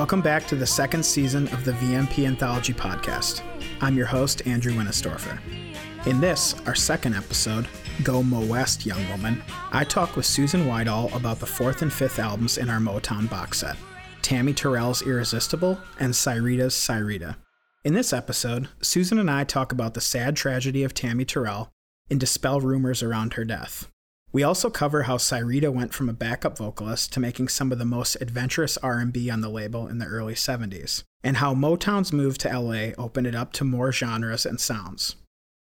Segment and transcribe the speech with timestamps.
[0.00, 3.42] Welcome back to the second season of the VMP Anthology podcast.
[3.82, 5.38] I'm your host, Andrew Winistorfer.
[6.06, 7.68] In this, our second episode,
[8.02, 9.42] Go Mo West, Young Woman,
[9.72, 13.58] I talk with Susan Whitall about the fourth and fifth albums in our Motown box
[13.58, 13.76] set
[14.22, 17.36] Tammy Terrell's Irresistible and Syreeta's Syreeta.
[17.84, 21.74] In this episode, Susan and I talk about the sad tragedy of Tammy Terrell
[22.08, 23.90] and dispel rumors around her death.
[24.32, 27.84] We also cover how Syreeta went from a backup vocalist to making some of the
[27.84, 32.58] most adventurous R&B on the label in the early 70s, and how Motown's move to
[32.58, 35.16] LA opened it up to more genres and sounds.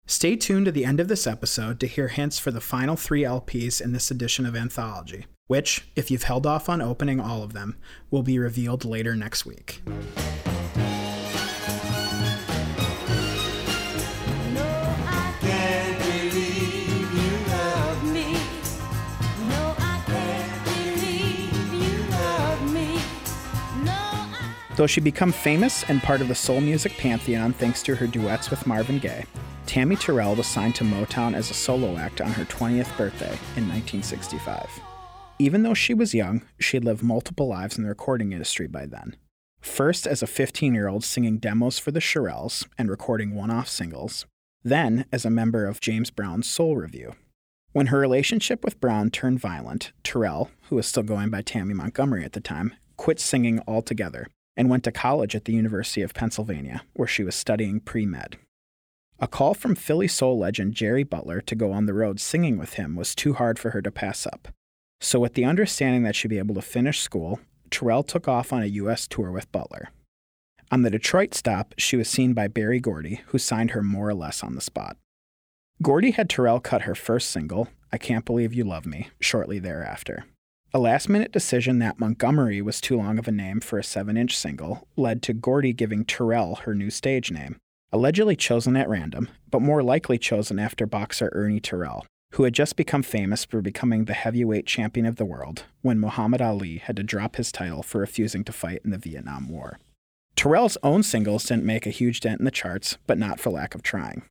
[0.06, 3.24] Stay tuned to the end of this episode to hear hints for the final 3
[3.24, 7.54] LPs in this edition of Anthology, which, if you've held off on opening all of
[7.54, 7.76] them,
[8.12, 9.82] will be revealed later next week.
[24.80, 28.50] Though she became famous and part of the soul music pantheon thanks to her duets
[28.50, 29.26] with Marvin Gaye,
[29.66, 33.68] Tammy Terrell was signed to Motown as a solo act on her 20th birthday in
[33.68, 34.70] 1965.
[35.38, 38.86] Even though she was young, she had lived multiple lives in the recording industry by
[38.86, 39.18] then.
[39.60, 43.68] First as a 15 year old singing demos for the Shirelles and recording one off
[43.68, 44.26] singles,
[44.64, 47.16] then as a member of James Brown's Soul Revue.
[47.74, 52.24] When her relationship with Brown turned violent, Terrell, who was still going by Tammy Montgomery
[52.24, 54.28] at the time, quit singing altogether
[54.60, 58.38] and went to college at the University of Pennsylvania, where she was studying pre med.
[59.18, 62.74] A call from Philly soul legend Jerry Butler to go on the road singing with
[62.74, 64.50] him was too hard for her to pass up.
[65.00, 67.40] So, with the understanding that she'd be able to finish school,
[67.72, 69.08] Terrell took off on a U.S.
[69.08, 69.92] tour with Butler.
[70.72, 74.14] On the Detroit stop, she was seen by Berry Gordy, who signed her more or
[74.14, 74.98] less on the spot.
[75.82, 80.26] Gordy had Terrell cut her first single, I Can't Believe You Love Me, shortly thereafter.
[80.72, 84.16] A last minute decision that Montgomery was too long of a name for a 7
[84.16, 87.58] inch single led to Gordy giving Terrell her new stage name,
[87.92, 92.76] allegedly chosen at random, but more likely chosen after boxer Ernie Terrell, who had just
[92.76, 97.04] become famous for becoming the heavyweight champion of the world when Muhammad Ali had to
[97.04, 99.80] drop his title for refusing to fight in the Vietnam War.
[100.36, 103.74] Terrell's own singles didn't make a huge dent in the charts, but not for lack
[103.74, 104.22] of trying.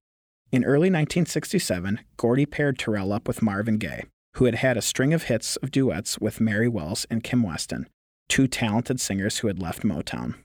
[0.53, 4.05] In early 1967, Gordy paired Terrell up with Marvin Gaye,
[4.39, 7.89] who had had a string of hits of duets with Mary Wells and Kim Weston,
[8.29, 10.37] two talented singers who had left Motown.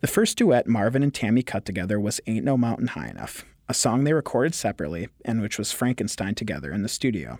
[0.00, 3.74] The first duet Marvin and Tammy cut together was Ain't No Mountain High Enough, a
[3.74, 7.38] song they recorded separately and which was Frankenstein together in the studio.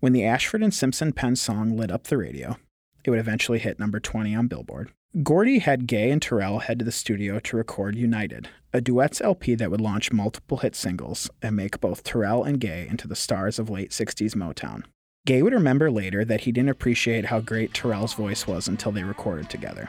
[0.00, 2.58] When the Ashford and Simpson penned song lit up the radio,
[3.02, 4.90] it would eventually hit number 20 on Billboard.
[5.22, 9.54] Gordy had Gaye and Terrell head to the studio to record United, a duets LP
[9.54, 13.58] that would launch multiple hit singles and make both Terrell and Gaye into the stars
[13.58, 14.82] of late 60s Motown.
[15.26, 19.02] Gaye would remember later that he didn't appreciate how great Terrell's voice was until they
[19.02, 19.88] recorded together.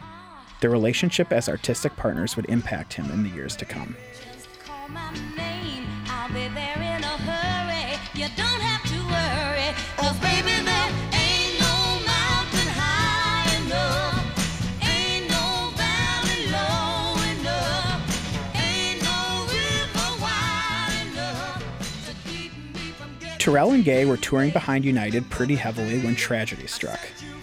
[0.62, 3.96] Their relationship as artistic partners would impact him in the years to come.
[23.48, 27.00] Terrell and Gaye were touring behind United pretty heavily when tragedy struck.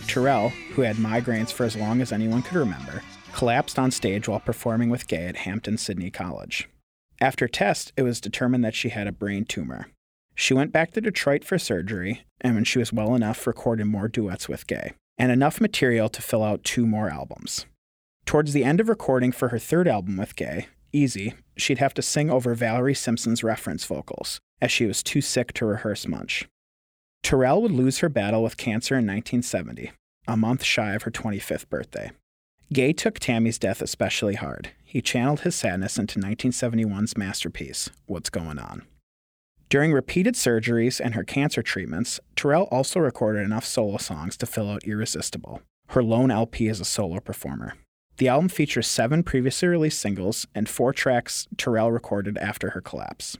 [0.06, 3.00] Terrell, who had migraines for as long as anyone could remember,
[3.32, 6.68] collapsed on stage while performing with Gaye at Hampden-Sydney College.
[7.22, 9.86] After tests, it was determined that she had a brain tumor.
[10.34, 14.06] She went back to Detroit for surgery, and when she was well enough, recorded more
[14.06, 17.64] duets with Gaye, and enough material to fill out two more albums.
[18.26, 22.02] Towards the end of recording for her third album with Gaye, Easy, she'd have to
[22.02, 26.48] sing over Valerie Simpson's reference vocals, as she was too sick to rehearse much.
[27.22, 29.92] Terrell would lose her battle with cancer in 1970,
[30.26, 32.10] a month shy of her 25th birthday.
[32.72, 34.70] Gaye took Tammy's death especially hard.
[34.84, 38.82] He channeled his sadness into 1971's masterpiece, What's Going On.
[39.68, 44.70] During repeated surgeries and her cancer treatments, Terrell also recorded enough solo songs to fill
[44.70, 47.74] out Irresistible, her lone LP as a solo performer.
[48.18, 53.36] The album features seven previously released singles and four tracks Terrell recorded after her collapse.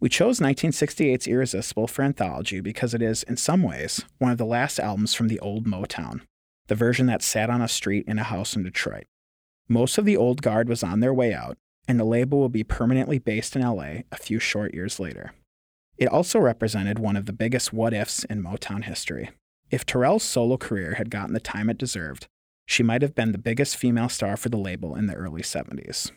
[0.00, 4.46] We chose 1968's Irresistible for anthology because it is, in some ways, one of the
[4.46, 6.20] last albums from the old Motown,
[6.68, 9.06] the version that sat on a street in a house in Detroit.
[9.68, 11.58] Most of the old guard was on their way out,
[11.88, 15.32] and the label will be permanently based in LA a few short years later.
[15.96, 19.30] It also represented one of the biggest what ifs in Motown history.
[19.68, 22.28] If Terrell's solo career had gotten the time it deserved,
[22.66, 26.12] she might have been the biggest female star for the label in the early 70s.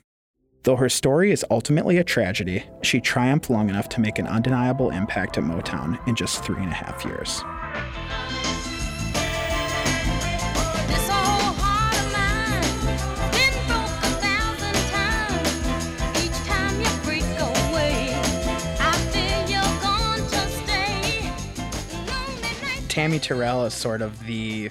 [0.64, 4.92] Though her story is ultimately a tragedy, she triumphed long enough to make an undeniable
[4.92, 7.44] impact at Motown in just three and a half years.
[22.88, 24.70] Tammy Terrell is sort of the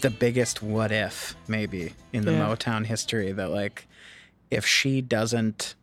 [0.00, 2.46] the biggest what if maybe in the yeah.
[2.46, 3.86] Motown history that like
[4.52, 5.74] if she doesn't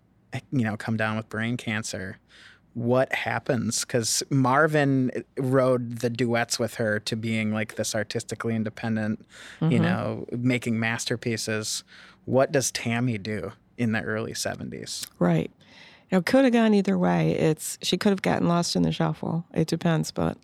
[0.51, 2.19] you know come down with brain cancer
[2.75, 9.25] what happens because marvin rode the duets with her to being like this artistically independent
[9.62, 11.83] you know making masterpieces
[12.25, 15.51] what does tammy do in the early 70s Right.
[16.12, 17.31] You know, could have gone either way.
[17.33, 19.45] It's she could have gotten lost in the shuffle.
[19.54, 20.38] It depends, but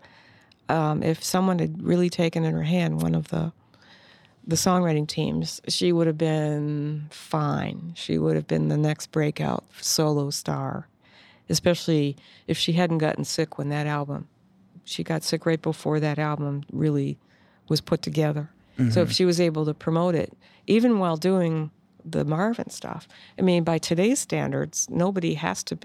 [0.70, 3.52] um, if someone had really taken in her hand one of the
[4.48, 7.94] the songwriting teams, she would have been fine.
[7.96, 10.88] She would have been the next breakout solo star,
[11.50, 12.16] especially
[12.48, 14.28] if she hadn't gotten sick when that album.
[14.84, 17.18] She got sick right before that album really
[17.68, 18.50] was put together.
[18.78, 19.14] So if mm-hmm.
[19.14, 20.34] she was able to promote it,
[20.68, 21.72] even while doing
[22.04, 23.08] the Marvin stuff,
[23.40, 25.80] I mean, by today's standards, nobody has to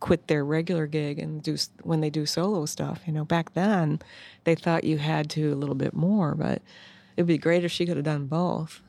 [0.00, 3.02] quit their regular gig and do when they do solo stuff.
[3.06, 4.00] You know, back then,
[4.44, 6.62] they thought you had to a little bit more, but
[7.20, 8.80] it'd be great if she could have done both.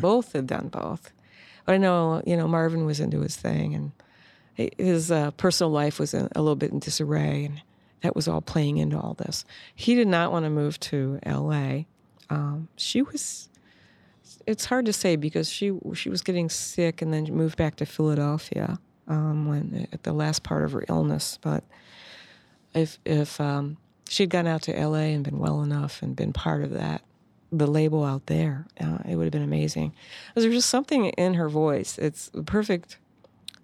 [0.00, 1.10] Both had done both.
[1.64, 3.92] But I know, you know, Marvin was into his thing, and
[4.78, 7.62] his uh, personal life was a, a little bit in disarray, and
[8.02, 9.44] that was all playing into all this.
[9.74, 11.86] He did not want to move to L.A.
[12.30, 13.48] Um, she was.
[14.46, 17.86] It's hard to say because she she was getting sick and then moved back to
[17.86, 18.78] Philadelphia
[19.08, 21.38] um, when at the last part of her illness.
[21.42, 21.64] But
[22.74, 23.76] if if um,
[24.08, 25.12] she'd gone out to L.A.
[25.12, 27.02] and been well enough and been part of that,
[27.52, 29.92] the label out there, uh, it would have been amazing.
[30.34, 31.98] There's just something in her voice.
[31.98, 32.98] It's the perfect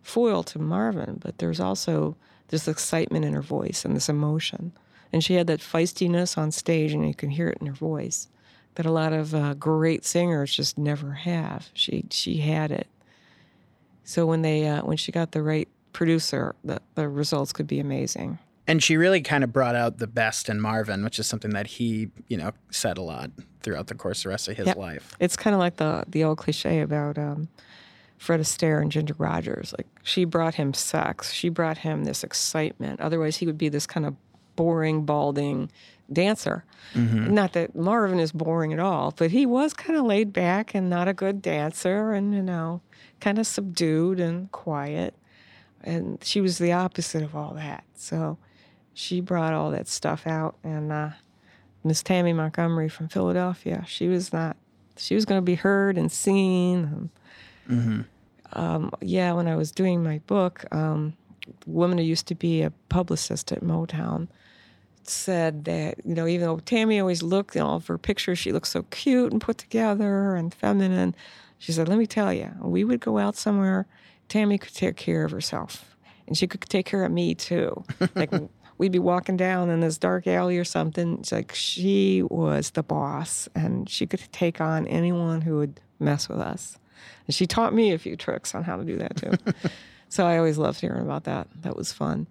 [0.02, 2.16] foil to Marvin, but there's also
[2.48, 4.72] this excitement in her voice and this emotion.
[5.12, 8.28] And she had that feistiness on stage, and you can hear it in her voice
[8.74, 11.68] that a lot of uh, great singers just never have.
[11.74, 12.86] She she had it.
[14.04, 17.80] So when they uh, when she got the right producer, the the results could be
[17.80, 18.38] amazing.
[18.66, 21.66] And she really kind of brought out the best in marvin which is something that
[21.66, 23.30] he you know said a lot
[23.62, 24.76] throughout the course of the rest of his Yep.
[24.76, 27.48] life It's kind of like the the old cliche about um,
[28.18, 29.74] Fred Astaire and Ginger Rogers.
[29.76, 33.00] Like she brought him sex, she brought him this excitement.
[33.00, 34.14] Otherwise, he would be this kind of
[34.54, 35.72] boring, balding
[36.12, 36.64] dancer.
[37.34, 40.88] Not that Marvin is boring at all, but he was kind of laid back and
[40.88, 42.80] not a good dancer, and you know,
[43.18, 45.14] kind of subdued and quiet.
[45.82, 47.82] And she was the opposite of all that.
[47.96, 48.38] So
[48.94, 51.10] she brought all that stuff out, and uh,
[51.84, 53.84] Miss Tammy Montgomery from Philadelphia.
[53.86, 54.56] She was not.
[54.96, 57.10] She was going to be heard and seen.
[57.68, 58.04] And,
[58.52, 61.14] um, yeah, when I was doing my book, um,
[61.46, 64.28] the woman who used to be a publicist at Motown
[65.04, 68.52] said that you know even though Tammy always looked in all of her pictures, she
[68.52, 71.14] looked so cute and put together and feminine.
[71.58, 73.86] She said, "Let me tell you, we would go out somewhere.
[74.28, 75.96] Tammy could take care of herself,
[76.26, 77.84] and she could take care of me too.
[78.14, 78.30] like
[78.78, 81.18] we'd be walking down in this dark alley or something.
[81.20, 86.28] It's like she was the boss, and she could take on anyone who would mess
[86.28, 86.78] with us.
[87.26, 89.32] And she taught me a few tricks on how to do that too.
[90.08, 91.48] so I always loved hearing about that.
[91.62, 92.26] That was fun.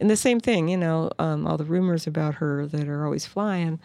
[0.00, 3.26] And the same thing, you know, um, all the rumors about her that are always
[3.26, 3.78] flying.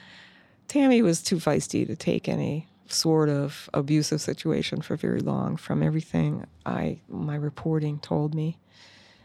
[0.68, 5.56] Tammy was too feisty to take any sort of abusive situation for very long.
[5.56, 8.58] From everything I my reporting told me,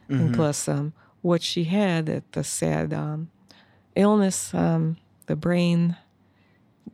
[0.09, 0.93] and plus um,
[1.25, 3.31] what she had, that the sad um,
[3.97, 5.97] illness, um, the brain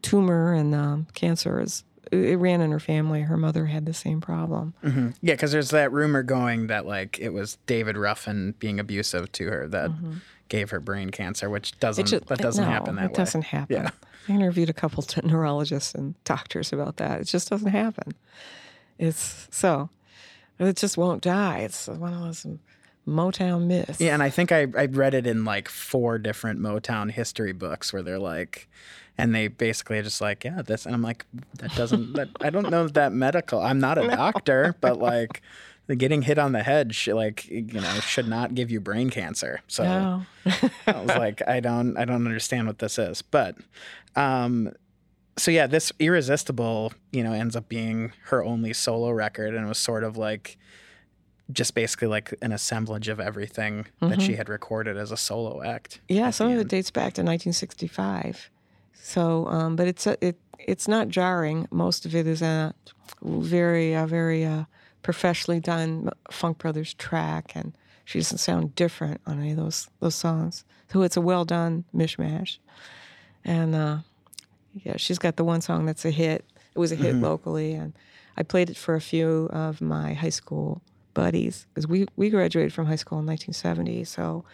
[0.02, 1.82] tumor and um, cancer is
[2.12, 3.22] it, ran in her family.
[3.22, 4.72] Her mother had the same problem.
[5.20, 9.48] Yeah, because there's that rumor going that like it was David Ruffin being abusive to
[9.48, 9.90] her that
[10.48, 13.14] gave her brain cancer, which doesn't ju- that doesn't no, happen that it way.
[13.14, 13.82] doesn't happen.
[13.82, 13.90] Yeah.
[14.28, 17.20] I interviewed a couple of neurologists and doctors about that.
[17.20, 18.14] It just doesn't happen.
[18.96, 19.90] It's so
[20.60, 21.58] it just won't die.
[21.60, 22.46] It's one of those
[23.06, 24.00] Motown myths.
[24.00, 27.92] Yeah, and I think I I read it in like four different Motown history books
[27.92, 28.68] where they're like,
[29.18, 31.26] and they basically are just like, yeah, this, and I'm like,
[31.58, 33.60] that doesn't, that I don't know that medical.
[33.60, 35.42] I'm not a doctor, but like,
[35.86, 39.10] the getting hit on the head, sh- like you know, should not give you brain
[39.10, 39.60] cancer.
[39.66, 39.84] So.
[39.84, 40.22] No.
[40.86, 43.22] I was like, I don't, I don't understand what this is.
[43.22, 43.56] But,
[44.16, 44.72] um,
[45.36, 49.68] so yeah, this irresistible, you know, ends up being her only solo record, and it
[49.68, 50.58] was sort of like,
[51.52, 56.00] just basically like an assemblage of everything that she had recorded as a solo act.
[56.08, 58.50] Yeah, some of it dates back to 1965.
[58.92, 61.66] So, um, but it's a, it it's not jarring.
[61.70, 62.74] Most of it is a
[63.22, 64.64] very uh, very uh,
[65.02, 67.72] professionally done Funk Brothers track, and
[68.04, 70.64] she doesn't sound different on any of those those songs.
[70.92, 72.58] So it's a well done mishmash,
[73.44, 73.98] and uh,
[74.74, 76.44] yeah, she's got the one song that's a hit.
[76.74, 77.92] It was a hit locally, and
[78.36, 80.82] I played it for a few of my high school
[81.14, 84.44] buddies because we we graduated from high school in 1970, so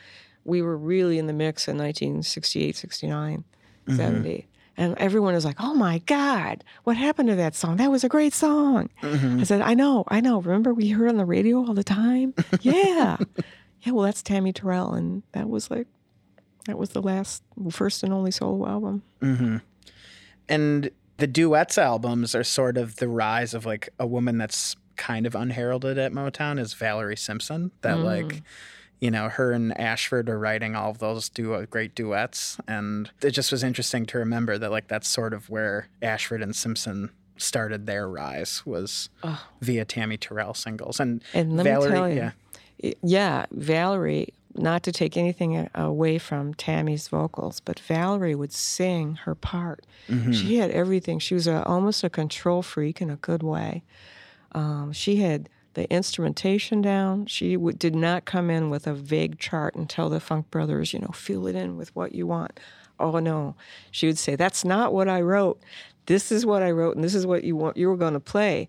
[0.44, 3.44] we were really in the mix in 1968, 69.
[3.86, 3.96] Mm-hmm.
[3.96, 4.46] 70.
[4.78, 7.76] And everyone was like, oh my God, what happened to that song?
[7.76, 8.90] That was a great song.
[9.02, 9.40] Mm-hmm.
[9.40, 10.40] I said, I know, I know.
[10.40, 12.34] Remember we heard on the radio all the time?
[12.60, 13.16] yeah.
[13.82, 14.92] yeah, well, that's Tammy Terrell.
[14.92, 15.86] And that was like,
[16.66, 19.02] that was the last, first and only solo album.
[19.22, 19.56] Mm-hmm.
[20.48, 25.26] And the duets albums are sort of the rise of like a woman that's kind
[25.26, 27.70] of unheralded at Motown is Valerie Simpson.
[27.82, 28.04] That mm.
[28.04, 28.42] like,
[29.00, 33.30] you know, her and Ashford are writing all of those du- great duets, and it
[33.30, 37.86] just was interesting to remember that like that's sort of where Ashford and Simpson started
[37.86, 39.10] their rise was
[39.60, 41.90] via Tammy Terrell singles and, And let Valerie.
[41.90, 42.32] me tell you,
[42.78, 49.16] Yeah, yeah, Valerie, not to take anything away from Tammy's vocals, but Valerie would sing
[49.24, 49.84] her part.
[50.08, 50.32] Mm-hmm.
[50.32, 51.18] She had everything.
[51.18, 53.82] She was a, almost a control freak in a good way.
[54.56, 57.26] Um, she had the instrumentation down.
[57.26, 60.94] She w- did not come in with a vague chart and tell the Funk Brothers,
[60.94, 62.58] you know, fill it in with what you want.
[62.98, 63.54] Oh no,
[63.90, 65.60] she would say, "That's not what I wrote.
[66.06, 67.76] This is what I wrote, and this is what you want.
[67.76, 68.68] You were going to play."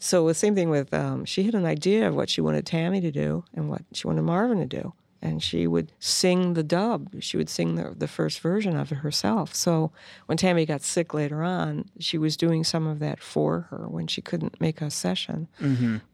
[0.00, 3.00] So the same thing with um, she had an idea of what she wanted Tammy
[3.00, 7.10] to do and what she wanted Marvin to do, and she would sing the dub.
[7.20, 9.54] She would sing the the first version of it herself.
[9.54, 9.92] So
[10.26, 14.06] when Tammy got sick later on, she was doing some of that for her when
[14.06, 15.48] she couldn't make a session.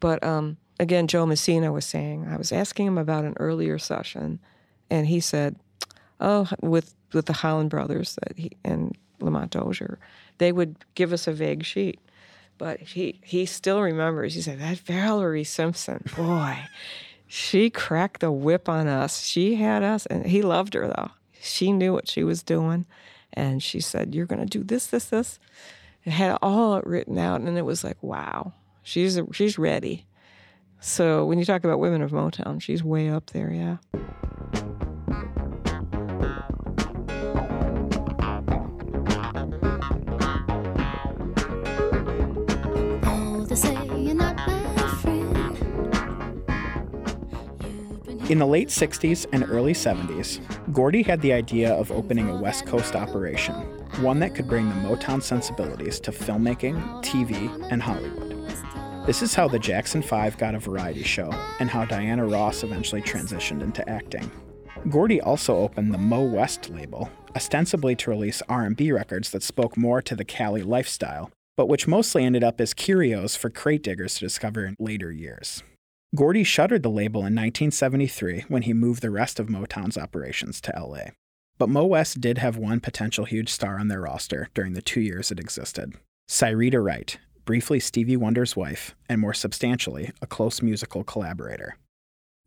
[0.00, 4.40] But um, again, Joe Messina was saying I was asking him about an earlier session,
[4.90, 5.56] and he said,
[6.20, 9.98] "Oh, with with the Holland brothers that he and Lamont Dozier,
[10.38, 12.00] they would give us a vague sheet."
[12.58, 14.34] But he he still remembers.
[14.34, 16.56] He said that Valerie Simpson, boy,
[17.26, 19.24] she cracked the whip on us.
[19.24, 21.10] She had us, and he loved her though.
[21.40, 22.86] She knew what she was doing,
[23.32, 25.38] and she said, "You're going to do this, this, this."
[26.04, 28.52] It had all written out, and it was like, "Wow,
[28.82, 30.06] she's she's ready."
[30.80, 33.50] So when you talk about women of Motown, she's way up there.
[33.50, 33.76] Yeah.
[48.28, 50.40] In the late 60s and early 70s,
[50.72, 53.54] Gordy had the idea of opening a West Coast operation,
[54.02, 58.32] one that could bring the Motown sensibilities to filmmaking, TV, and Hollywood.
[59.06, 61.30] This is how the Jackson 5 got a variety show,
[61.60, 64.28] and how Diana Ross eventually transitioned into acting.
[64.90, 70.02] Gordy also opened the Mo West label, ostensibly to release R&B records that spoke more
[70.02, 74.20] to the Cali lifestyle, but which mostly ended up as curios for crate diggers to
[74.20, 75.62] discover in later years.
[76.14, 80.72] Gordy shuttered the label in 1973 when he moved the rest of Motown's operations to
[80.76, 81.10] LA.
[81.58, 85.00] But Mo West did have one potential huge star on their roster during the two
[85.00, 85.94] years it existed
[86.28, 91.76] Syreeta Wright, briefly Stevie Wonder's wife, and more substantially, a close musical collaborator.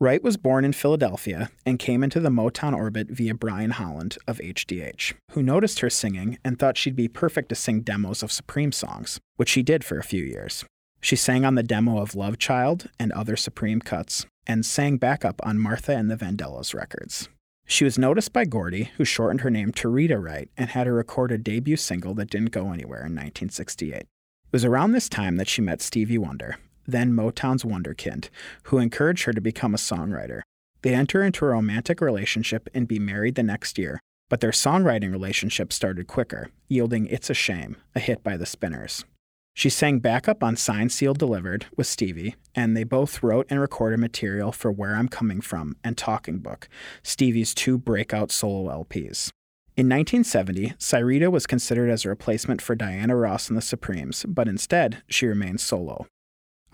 [0.01, 4.37] Wright was born in Philadelphia and came into the Motown orbit via Brian Holland of
[4.37, 8.71] HDH, who noticed her singing and thought she'd be perfect to sing demos of Supreme
[8.71, 10.63] songs, which she did for a few years.
[11.01, 15.39] She sang on the demo of Love Child and other Supreme cuts, and sang backup
[15.43, 17.29] on Martha and the Vandellas records.
[17.65, 20.95] She was noticed by Gordy, who shortened her name to Rita Wright and had her
[20.95, 23.93] record a debut single that didn't go anywhere in 1968.
[23.93, 24.07] It
[24.51, 28.29] was around this time that she met Stevie Wonder, then Motown's Wonderkind,
[28.63, 30.41] who encouraged her to become a songwriter.
[30.81, 35.11] They'd enter into a romantic relationship and be married the next year, but their songwriting
[35.11, 39.05] relationship started quicker, yielding It's a Shame, a hit by the Spinners.
[39.53, 43.99] She sang backup on Signed Sealed Delivered with Stevie, and they both wrote and recorded
[43.99, 46.69] material for Where I'm Coming From and Talking Book,
[47.03, 49.31] Stevie's two breakout solo LPs.
[49.75, 54.47] In 1970, Syreeta was considered as a replacement for Diana Ross and the Supremes, but
[54.47, 56.05] instead, she remained solo.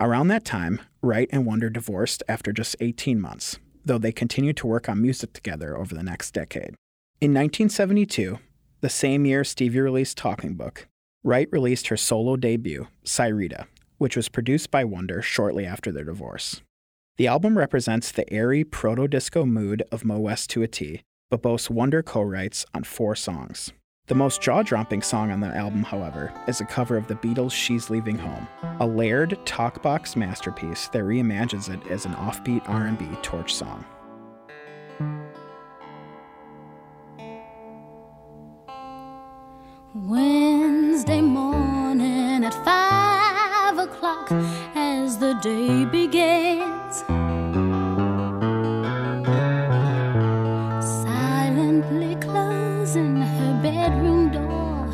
[0.00, 4.66] Around that time, Wright and Wonder divorced after just 18 months, though they continued to
[4.66, 6.74] work on music together over the next decade.
[7.20, 8.38] In 1972,
[8.80, 10.86] the same year Stevie released Talking Book,
[11.26, 13.66] Wright released her solo debut, Syreeta,
[13.98, 16.62] which was produced by Wonder shortly after their divorce.
[17.16, 21.42] The album represents the airy proto disco mood of Mo West to a T, but
[21.42, 23.72] boasts Wonder co writes on four songs.
[24.06, 27.50] The most jaw dropping song on the album, however, is a cover of the Beatles'
[27.50, 28.46] She's Leaving Home,
[28.78, 33.84] a layered talkbox masterpiece that reimagines it as an offbeat R&B torch song.
[41.06, 44.32] Wednesday morning at five o'clock
[44.74, 47.04] as the day begins.
[51.04, 54.88] Silently closing her bedroom door,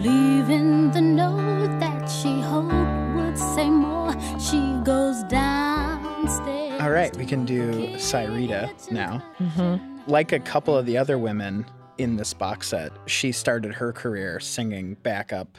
[0.00, 4.12] leaving the note that she hoped would say more.
[4.40, 6.80] She goes downstairs.
[6.80, 9.22] All right, we can do Syreeta now.
[9.38, 10.10] Mm-hmm.
[10.10, 11.64] Like a couple of the other women
[11.98, 15.58] in this box set, she started her career singing backup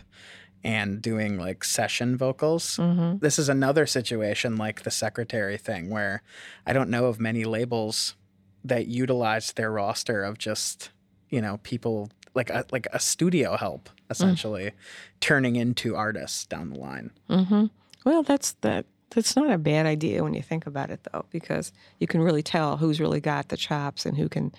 [0.63, 2.77] and doing like session vocals.
[2.77, 3.19] Mm-hmm.
[3.19, 6.23] This is another situation like the secretary thing where
[6.65, 8.15] I don't know of many labels
[8.63, 10.91] that utilized their roster of just,
[11.29, 13.93] you know, people like a, like a studio help mm.
[14.09, 14.71] essentially
[15.19, 17.11] turning into artists down the line.
[17.29, 17.65] Mm-hmm.
[18.05, 18.85] Well, that's that.
[19.11, 22.43] That's not a bad idea when you think about it, though, because you can really
[22.43, 24.51] tell who's really got the chops and who can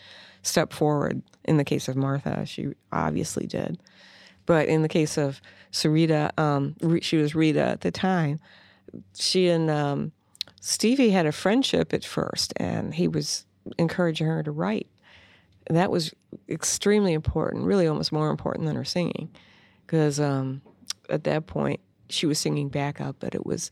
[0.42, 1.22] step forward.
[1.44, 3.80] In the case of Martha, she obviously did,
[4.46, 5.40] but in the case of
[5.72, 8.40] Syreeta, um, she was Rita at the time.
[9.14, 10.12] She and um,
[10.60, 13.46] Stevie had a friendship at first, and he was
[13.78, 14.88] encouraging her to write.
[15.68, 16.12] And that was
[16.48, 19.30] extremely important, really almost more important than her singing,
[19.86, 20.62] because um,
[21.08, 21.78] at that point
[22.08, 23.70] she was singing backup, but it was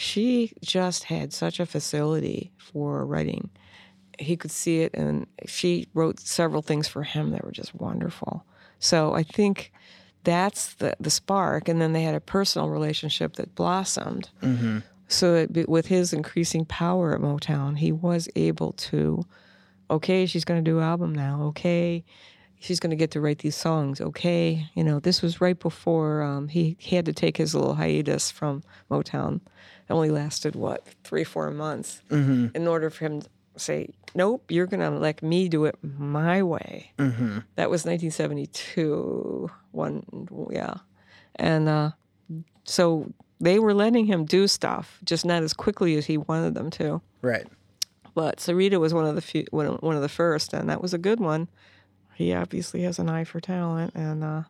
[0.00, 3.50] she just had such a facility for writing.
[4.18, 8.42] He could see it, and she wrote several things for him that were just wonderful.
[8.78, 9.72] So I think
[10.24, 14.30] that's the the spark, and then they had a personal relationship that blossomed.
[15.08, 19.22] So it, with his increasing power at Motown, he was able to,
[19.90, 21.42] okay, she's going to do an album now.
[21.48, 22.04] Okay,
[22.58, 24.00] she's going to get to write these songs.
[24.00, 27.74] Okay, you know, this was right before um, he, he had to take his little
[27.74, 29.40] hiatus from Motown.
[29.90, 32.00] Only lasted what three, four months
[32.54, 36.42] in order for him to say, "Nope, you're going to let me do it my
[36.42, 36.92] way."
[37.56, 39.50] That was 1972.
[39.72, 40.74] One, yeah,
[41.36, 41.90] and uh,
[42.64, 46.70] so they were letting him do stuff, just not as quickly as he wanted them
[46.70, 47.00] to.
[47.22, 47.46] Right.
[48.14, 50.82] But Syreeta was one of the few, one of, one of the first, and that
[50.82, 51.48] was a good one.
[52.14, 54.42] He obviously has an eye for talent, and uh,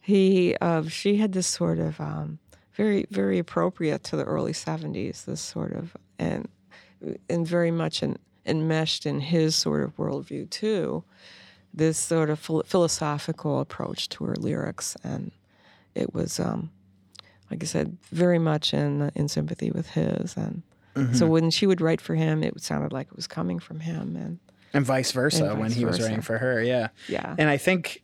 [0.00, 2.38] he uh, she had this sort of um,
[2.74, 5.24] very very appropriate to the early '70s.
[5.24, 6.48] This sort of and
[7.28, 11.04] and very much en- enmeshed in his sort of worldview too.
[11.72, 15.32] This sort of phil- philosophical approach to her lyrics, and
[15.94, 16.70] it was um,
[17.50, 20.36] like I said, very much in in sympathy with his.
[20.36, 20.62] And
[21.12, 24.14] so when she would write for him, it sounded like it was coming from him.
[24.14, 24.38] And
[24.72, 26.62] And vice versa And when vice he was writing for her.
[26.62, 26.88] Yeah.
[27.08, 28.03] yeah, And I think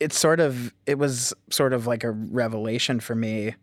[0.00, 3.54] it's sort of it was sort of like a revelation for me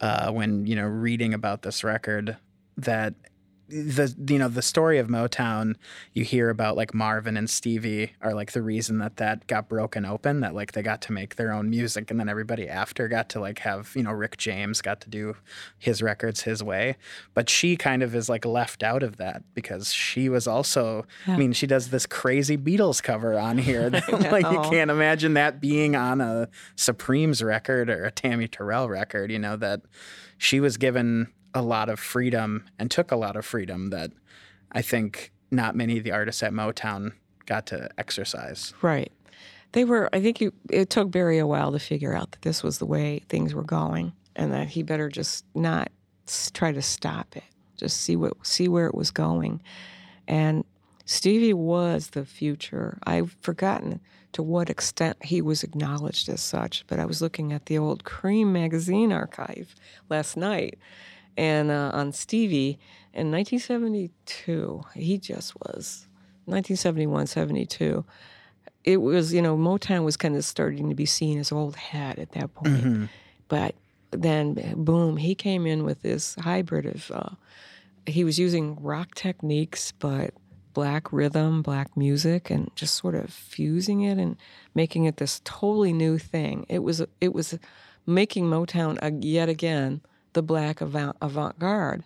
[0.00, 2.36] uh, when you know reading about this record
[2.76, 3.14] that
[3.68, 5.76] the you know the story of Motown
[6.12, 10.04] you hear about like Marvin and Stevie are like the reason that that got broken
[10.04, 13.28] open that like they got to make their own music and then everybody after got
[13.30, 15.36] to like have you know Rick James got to do
[15.78, 16.96] his records his way.
[17.34, 21.36] But she kind of is like left out of that because she was also I
[21.36, 23.90] mean she does this crazy Beatles cover on here.
[23.90, 28.88] That, like you can't imagine that being on a Supremes record or a Tammy Terrell
[28.88, 29.82] record you know that
[30.36, 34.10] she was given a lot of freedom and took a lot of freedom that
[34.72, 37.12] I think not many of the artists at Motown
[37.46, 38.72] got to exercise.
[38.82, 39.12] right.
[39.72, 40.10] They were.
[40.12, 42.84] I think you, it took Berry a while to figure out that this was the
[42.84, 45.90] way things were going, and that he better just not
[46.52, 47.44] try to stop it.
[47.78, 49.62] Just see what see where it was going,
[50.28, 50.64] and
[51.06, 52.98] Stevie was the future.
[53.04, 54.00] I've forgotten
[54.32, 58.04] to what extent he was acknowledged as such, but I was looking at the old
[58.04, 59.74] Creem magazine archive
[60.08, 60.78] last night,
[61.36, 62.78] and uh, on Stevie
[63.14, 66.06] in 1972, he just was
[66.46, 68.04] 1971, 72.
[68.84, 72.18] It was, you know, Motown was kind of starting to be seen as old hat
[72.18, 73.10] at that point.
[73.48, 73.74] But
[74.10, 77.30] then, boom, he came in with this hybrid of, uh,
[78.06, 80.34] he was using rock techniques, but
[80.74, 84.36] black rhythm, black music, and just sort of fusing it and
[84.74, 86.66] making it this totally new thing.
[86.68, 87.58] It was, it was
[88.06, 90.00] making Motown uh, yet again
[90.32, 92.04] the black avant garde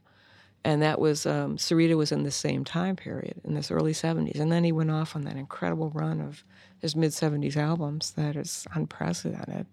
[0.67, 4.41] and that was um, Syreeta was in the same time period in this early '70s,
[4.41, 6.43] and then he went off on that incredible run of
[6.81, 9.67] his mid '70s albums that is unprecedented.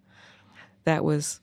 [0.84, 1.42] That was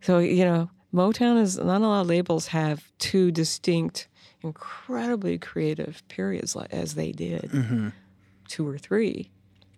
[0.00, 4.06] so you know Motown is not a lot of labels have two distinct,
[4.42, 7.50] incredibly creative periods as they did,
[8.46, 9.28] two or three.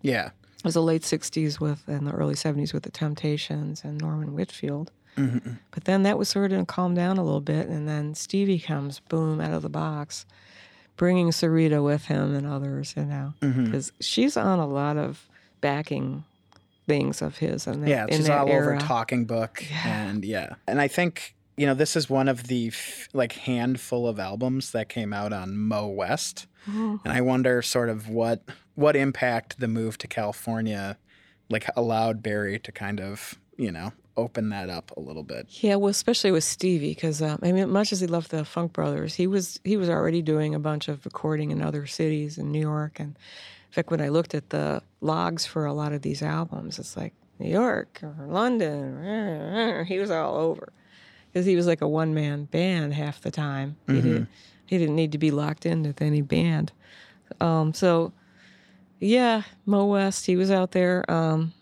[0.03, 0.27] Yeah.
[0.59, 4.35] It was the late '60s with and the early '70s with the Temptations and Norman
[4.35, 4.93] Whitfield.
[5.17, 9.01] But then that was sort of calmed down a little bit, and then Stevie comes,
[9.09, 10.27] boom, out of the box,
[10.97, 15.27] bringing Syreeta with him and others, you know, because she's on a lot of
[15.61, 16.25] backing
[16.87, 17.67] things of his.
[17.67, 18.77] And Yeah, in she's all era.
[18.77, 20.55] over Talking Book and yeah.
[20.69, 24.73] And I think you know this is one of the f- like handful of albums
[24.73, 26.47] that came out on Mo West.
[26.69, 26.97] Mm-hmm.
[27.05, 28.43] And I wonder sort of what
[28.75, 30.99] what impact the move to California
[31.49, 35.47] like allowed Berry to kind of, you know, open that up a little bit.
[35.49, 38.73] Yeah, well, especially with Stevie, because um, I mean, much as he loved the Funk
[38.73, 42.53] Brothers, he was he was already doing a bunch of recording in other cities in
[42.53, 43.17] New York and
[43.67, 46.97] in fact, when I looked at the logs for a lot of these albums, it's
[46.97, 49.85] like New York or London.
[49.87, 50.73] He was all over
[51.31, 53.77] because he was like a one man band half the time.
[53.87, 54.27] He, did,
[54.65, 56.73] he didn't need to be locked in with any band.
[57.41, 58.13] Um, so,
[58.99, 61.09] yeah, Mo West, he was out there.
[61.11, 61.53] Um,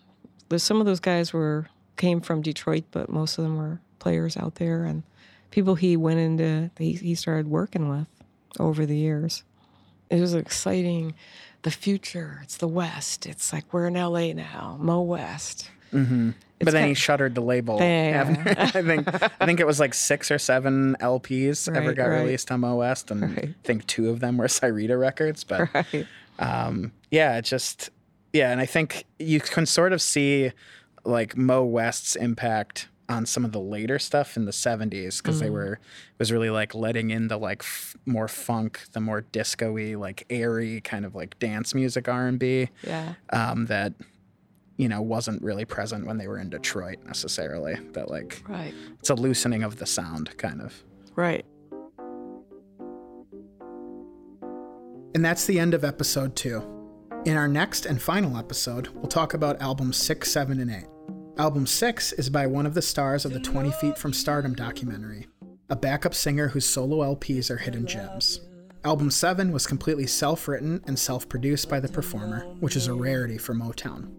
[0.55, 4.55] some of those guys were came from Detroit, but most of them were players out
[4.55, 5.03] there and
[5.51, 8.07] people he went into he, he started working with
[8.59, 9.43] over the years.
[10.09, 11.15] It was exciting.
[11.63, 12.39] The future.
[12.43, 13.25] It's the West.
[13.25, 14.77] It's like we're in LA now.
[14.79, 15.69] Mo West.
[15.91, 17.79] But then he shuttered the label.
[17.79, 18.43] Yeah.
[18.75, 19.07] I think
[19.41, 22.21] I think it was like six or seven LPs ever got right.
[22.21, 23.49] released on Mo West, and Right.
[23.49, 25.43] I think two of them were Syreeta records.
[25.43, 26.05] But Right.
[26.39, 27.89] um, yeah, it just
[28.33, 30.51] yeah, and I think you can sort of see
[31.05, 35.49] like Mo West's impact on some of the later stuff in the 70s because they
[35.51, 35.79] were it
[36.17, 40.81] was really like letting in the like f- more funk the more disco-y like airy
[40.81, 43.13] kind of like dance music r&b Yeah.
[43.31, 43.93] um, that
[44.77, 48.73] you know wasn't really present when they were in detroit necessarily that like Right.
[48.99, 50.83] it's a loosening of the sound kind of
[51.15, 51.45] Right.
[55.13, 56.61] And that's the end of episode two.
[57.25, 60.87] In our next and final episode, we'll talk about albums six, seven, and eight.
[61.37, 65.27] Album six is by one of the stars of the 20 Feet from Stardom documentary,
[65.69, 68.39] a backup singer whose solo LPs are hidden gems.
[68.85, 72.93] Album seven was completely self written and self produced by the performer, which is a
[72.93, 74.13] rarity for Motown.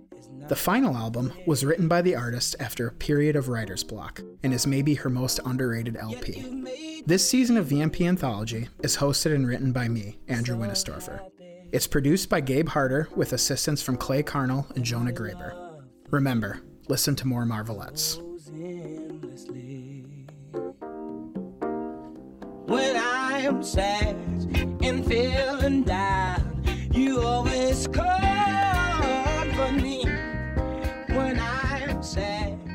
[0.49, 4.53] The final album was written by the artist after a period of writer's block and
[4.53, 7.03] is maybe her most underrated LP.
[7.07, 11.21] This season of VMP Anthology is hosted and written by me, Andrew Winistorfer.
[11.73, 15.63] It's produced by Gabe Harder with assistance from Clay Carnell and Jonah Graber.
[16.11, 18.21] Remember, listen to more Marvelettes.
[22.67, 24.17] When I am sad
[24.83, 30.05] and feeling down, you always comfort me.
[31.09, 32.66] When I am sad.